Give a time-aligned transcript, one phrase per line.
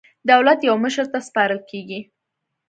[0.31, 1.99] دولت یو مشر ته سپارل کېږي.